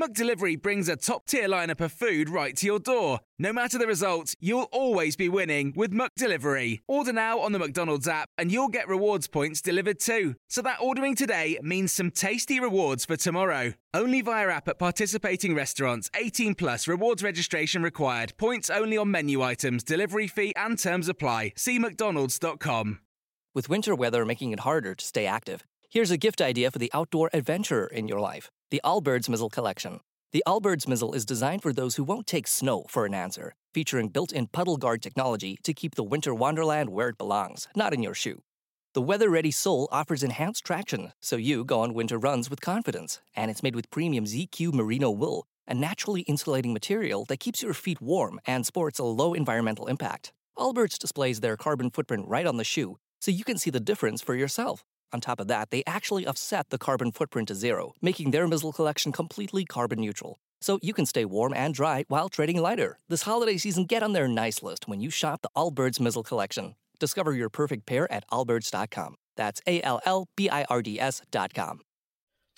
[0.00, 3.20] McDelivery brings a top tier lineup of food right to your door.
[3.38, 6.80] No matter the result, you'll always be winning with McDelivery.
[6.88, 10.36] Order now on the McDonald's app and you'll get rewards points delivered too.
[10.48, 13.74] So that ordering today means some tasty rewards for tomorrow.
[13.92, 16.10] Only via app at participating restaurants.
[16.16, 18.32] 18 plus rewards registration required.
[18.38, 21.52] Points only on menu items, delivery fee and terms apply.
[21.56, 23.00] See McDonald's.com.
[23.54, 26.90] With winter weather making it harder to stay active, here's a gift idea for the
[26.94, 29.98] outdoor adventurer in your life the Allbirds Mizzle Collection.
[30.30, 34.10] The Allbirds Mizzle is designed for those who won't take snow for an answer, featuring
[34.10, 38.00] built in puddle guard technology to keep the winter wonderland where it belongs, not in
[38.00, 38.42] your shoe.
[38.94, 43.20] The weather ready sole offers enhanced traction, so you go on winter runs with confidence,
[43.34, 47.74] and it's made with premium ZQ merino wool, a naturally insulating material that keeps your
[47.74, 50.32] feet warm and sports a low environmental impact.
[50.56, 54.22] Allbirds displays their carbon footprint right on the shoe, so you can see the difference
[54.22, 54.84] for yourself.
[55.12, 58.72] On top of that, they actually offset the carbon footprint to zero, making their Mizzle
[58.72, 60.38] collection completely carbon neutral.
[60.60, 62.98] So you can stay warm and dry while trading lighter.
[63.08, 66.74] This holiday season, get on their nice list when you shop the Allbirds Mizzle collection.
[66.98, 69.16] Discover your perfect pair at allbirds.com.
[69.36, 71.80] That's A L L B I R D S.com.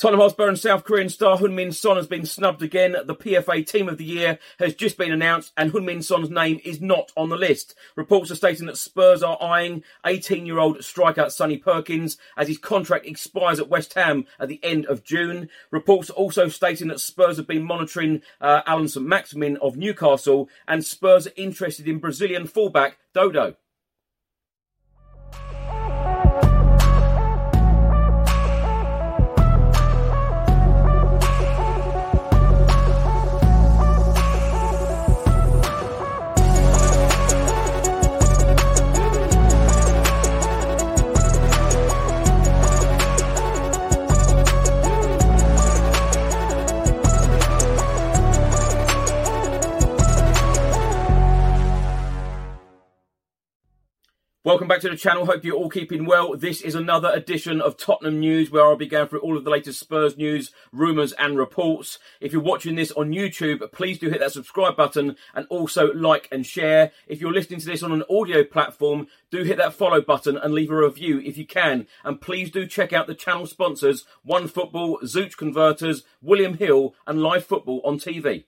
[0.03, 2.97] Tottenham Hotspur and South Korean star Heung-min Son has been snubbed again.
[3.05, 6.81] The PFA Team of the Year has just been announced and Heung-min Son's name is
[6.81, 7.77] not on the list.
[7.95, 13.61] Reports are stating that Spurs are eyeing 18-year-old striker Sonny Perkins as his contract expires
[13.61, 15.49] at West Ham at the end of June.
[15.71, 20.85] Reports are also stating that Spurs have been monitoring uh, Allan Saint-Maximin of Newcastle and
[20.85, 23.55] Spurs are interested in Brazilian fullback Dodo.
[54.63, 55.27] Welcome back to the channel.
[55.27, 56.37] Hope you're all keeping well.
[56.37, 59.51] This is another edition of Tottenham News where I'll be going through all of the
[59.51, 61.99] latest Spurs news, rumours, and reports.
[62.21, 66.29] If you're watching this on YouTube, please do hit that subscribe button and also like
[66.31, 66.93] and share.
[67.09, 70.55] If you're listening to this on an audio platform, do hit that follow button and
[70.55, 71.89] leave a review if you can.
[72.05, 77.21] And please do check out the channel sponsors One Football, Zooch Converters, William Hill, and
[77.21, 78.45] Live Football on TV.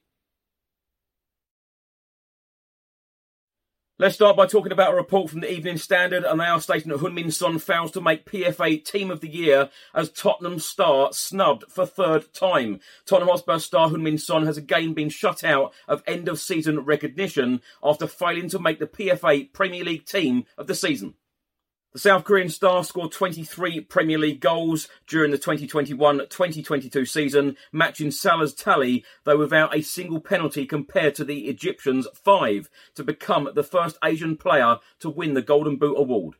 [3.97, 6.91] Let's start by talking about a report from the Evening Standard, and they are stating
[6.91, 11.63] that Heung-min Son fails to make PFA Team of the Year as Tottenham star snubbed
[11.69, 12.81] for third time.
[13.07, 17.63] Tottenham Hotspur star Heung-min Son has again been shut out of end of season recognition
[17.85, 21.15] after failing to make the PFA Premier League team of the season.
[21.95, 28.53] The South Korean star scored 23 Premier League goals during the 2021-2022 season, matching Salah's
[28.53, 33.97] tally, though without a single penalty compared to the Egyptians' five, to become the first
[34.03, 36.35] Asian player to win the Golden Boot award.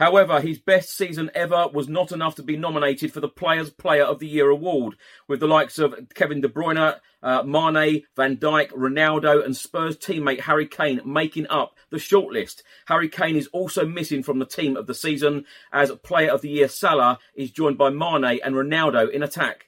[0.00, 4.04] However, his best season ever was not enough to be nominated for the Players Player
[4.04, 4.96] of the Year award,
[5.28, 10.40] with the likes of Kevin De Bruyne, uh, Mane, Van Dijk, Ronaldo, and Spurs teammate
[10.40, 12.62] Harry Kane making up the shortlist.
[12.86, 16.48] Harry Kane is also missing from the team of the season, as Player of the
[16.48, 19.66] Year Salah is joined by Mane and Ronaldo in attack.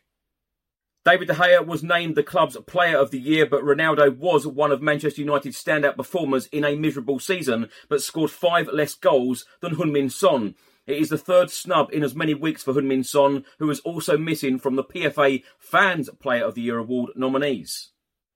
[1.04, 4.70] David De Gea was named the club's player of the year, but Ronaldo was one
[4.70, 9.74] of Manchester United's standout performers in a miserable season, but scored five less goals than
[9.74, 10.54] Heung-min Son.
[10.86, 14.16] It is the third snub in as many weeks for Heung-min Son, who is also
[14.16, 17.90] missing from the PFA Fans Player of the Year award nominees.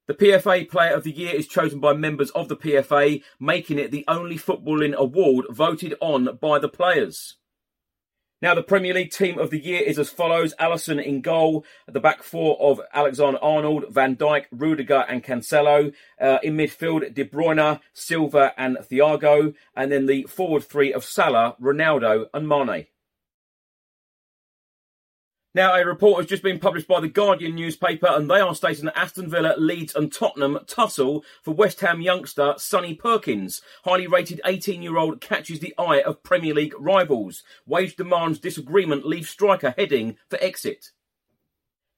[0.09, 3.93] The PFA Player of the Year is chosen by members of the PFA, making it
[3.93, 7.37] the only footballing award voted on by the players.
[8.43, 12.01] Now, the Premier League team of the year is as follows Alisson in goal, the
[12.01, 15.95] back four of Alexander Arnold, Van Dijk, Rudiger, and Cancelo.
[16.21, 19.55] Uh, in midfield, De Bruyne, Silva, and Thiago.
[19.75, 22.87] And then the forward three of Salah, Ronaldo, and Mane.
[25.57, 28.85] Now, a report has just been published by the Guardian newspaper, and they are stating
[28.85, 33.63] that Aston Villa, Leeds, and Tottenham tussle for West Ham youngster Sonny Perkins.
[33.87, 37.43] Highly rated 18 year old catches the eye of Premier League rivals.
[37.65, 40.91] Wage demands disagreement leaves striker heading for exit.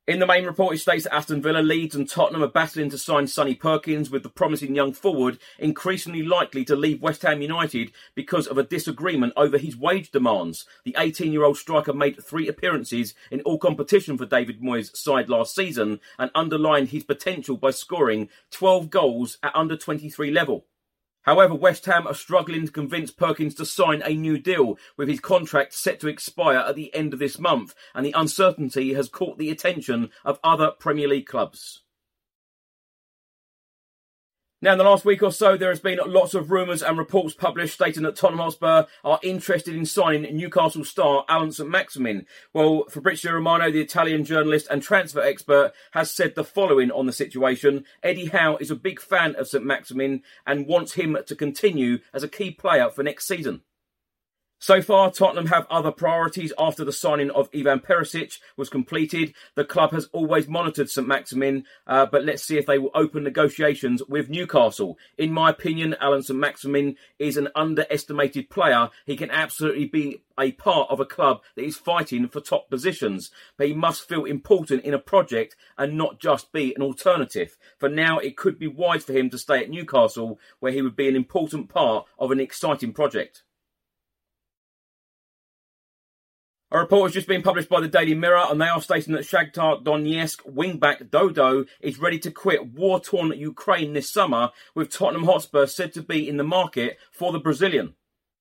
[0.09, 2.97] In the main report, it states that Aston Villa, Leeds, and Tottenham are battling to
[2.97, 7.93] sign Sonny Perkins, with the promising young forward increasingly likely to leave West Ham United
[8.15, 10.65] because of a disagreement over his wage demands.
[10.85, 15.29] The 18 year old striker made three appearances in all competition for David Moyes' side
[15.29, 20.65] last season and underlined his potential by scoring 12 goals at under 23 level.
[21.29, 25.21] However, West Ham are struggling to convince Perkins to sign a new deal, with his
[25.21, 29.37] contract set to expire at the end of this month, and the uncertainty has caught
[29.37, 31.83] the attention of other Premier League clubs.
[34.61, 37.33] Now, in the last week or so, there has been lots of rumours and reports
[37.33, 42.27] published stating that Tottenham Hotspur are interested in signing Newcastle star Allan Saint-Maximin.
[42.53, 47.13] Well, Fabrizio Romano, the Italian journalist and transfer expert, has said the following on the
[47.13, 47.85] situation.
[48.03, 52.29] Eddie Howe is a big fan of Saint-Maximin and wants him to continue as a
[52.29, 53.63] key player for next season.
[54.61, 59.33] So far, Tottenham have other priorities after the signing of Ivan Perisic was completed.
[59.55, 63.23] The club has always monitored St Maximin, uh, but let's see if they will open
[63.23, 64.99] negotiations with Newcastle.
[65.17, 68.91] In my opinion, Allan St Maximin is an underestimated player.
[69.07, 73.31] He can absolutely be a part of a club that is fighting for top positions,
[73.57, 77.57] but he must feel important in a project and not just be an alternative.
[77.79, 80.97] For now, it could be wise for him to stay at Newcastle, where he would
[80.97, 83.45] be an important part of an exciting project.
[86.71, 89.25] A report has just been published by the Daily Mirror, and they are stating that
[89.25, 95.65] Shakhtar Donetsk wingback Dodo is ready to quit war-torn Ukraine this summer, with Tottenham Hotspur
[95.65, 97.95] said to be in the market for the Brazilian.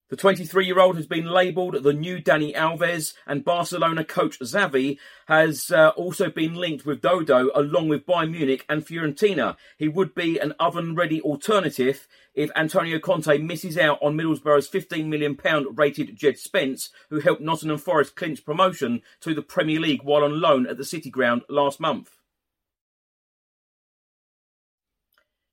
[0.09, 4.98] The 23 year old has been labelled the new Dani Alves, and Barcelona coach Xavi
[5.27, 9.57] has uh, also been linked with Dodo along with Bayern Munich and Fiorentina.
[9.77, 15.07] He would be an oven ready alternative if Antonio Conte misses out on Middlesbrough's £15
[15.07, 15.38] million
[15.75, 20.39] rated Jed Spence, who helped Nottingham Forest clinch promotion to the Premier League while on
[20.39, 22.16] loan at the City Ground last month.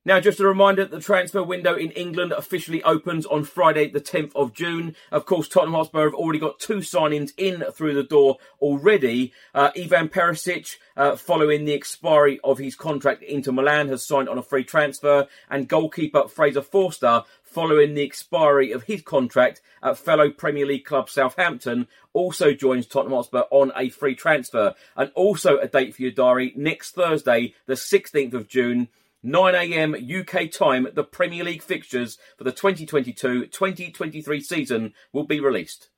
[0.06, 4.03] Now, just a reminder that the transfer window in England officially opens on Friday, the
[4.03, 4.95] 10th of June.
[5.11, 9.33] Of course, Tottenham Hotspur have already got two signings in through the door already.
[9.55, 14.37] Uh, Ivan Perisic, uh, following the expiry of his contract Inter Milan, has signed on
[14.37, 20.29] a free transfer, and goalkeeper Fraser Forster, following the expiry of his contract at fellow
[20.29, 24.75] Premier League club Southampton, also joins Tottenham Hotspur on a free transfer.
[24.99, 28.89] And also a date for your diary next Thursday, the 16th of June.
[29.25, 35.88] 9am UK time, the Premier League fixtures for the 2022 2023 season will be released.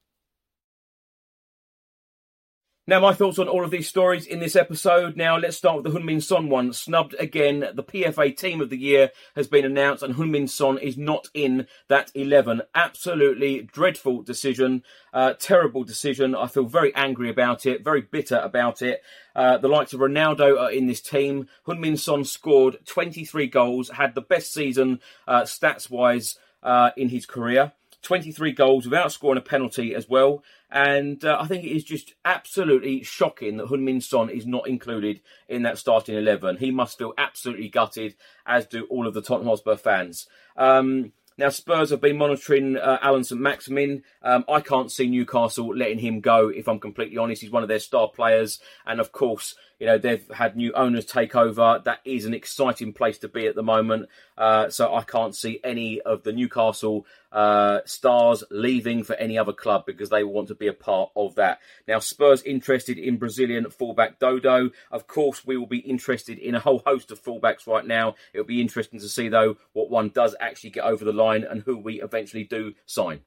[2.88, 5.16] Now, my thoughts on all of these stories in this episode.
[5.16, 6.72] Now, let's start with the Heung-min Son one.
[6.72, 7.68] Snubbed again.
[7.74, 11.66] The PFA Team of the Year has been announced, and Heung-min Son is not in
[11.88, 12.62] that 11.
[12.76, 14.84] Absolutely dreadful decision.
[15.12, 16.36] Uh, terrible decision.
[16.36, 19.02] I feel very angry about it, very bitter about it.
[19.34, 21.48] Uh, the likes of Ronaldo are in this team.
[21.66, 27.26] Heung-min Son scored 23 goals, had the best season uh, stats wise uh, in his
[27.26, 27.72] career.
[28.06, 30.44] 23 goals without scoring a penalty as well.
[30.70, 35.20] And uh, I think it is just absolutely shocking that Heung-min Son is not included
[35.48, 36.58] in that starting 11.
[36.58, 38.14] He must feel absolutely gutted,
[38.46, 40.28] as do all of the Tottenham Hotspur fans.
[40.56, 44.04] Um, now, Spurs have been monitoring uh, Allan Saint-Maximin.
[44.22, 47.42] Um, I can't see Newcastle letting him go, if I'm completely honest.
[47.42, 48.58] He's one of their star players.
[48.86, 51.82] And of course, you know, they've had new owners take over.
[51.84, 54.08] That is an exciting place to be at the moment.
[54.36, 59.52] Uh, so I can't see any of the Newcastle uh, stars leaving for any other
[59.52, 61.58] club because they want to be a part of that.
[61.86, 64.70] Now, Spurs interested in Brazilian fullback Dodo.
[64.90, 68.14] Of course, we will be interested in a whole host of fullbacks right now.
[68.32, 71.62] It'll be interesting to see, though, what one does actually get over the line and
[71.62, 73.20] who we eventually do sign.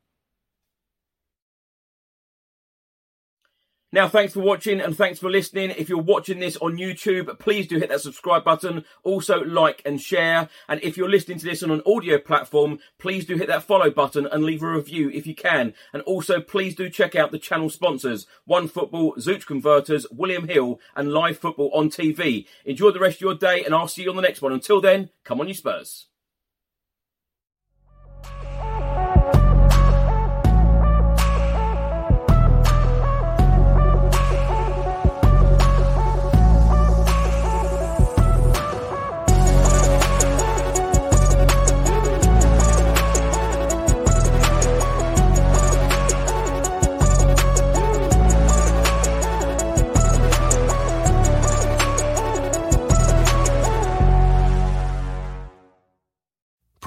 [3.92, 5.72] Now, thanks for watching and thanks for listening.
[5.72, 8.86] If you're watching this on YouTube, please do hit that subscribe button.
[9.04, 10.48] Also, like and share.
[10.68, 13.90] And if you're listening to this on an audio platform, please do hit that follow
[13.90, 15.74] button and leave a review if you can.
[15.92, 20.80] And also, please do check out the channel sponsors One Football, Zooch Converters, William Hill,
[20.96, 22.46] and Live Football on TV.
[22.66, 24.54] Enjoy the rest of your day, and I'll see you on the next one.
[24.54, 26.06] Until then, come on, you Spurs.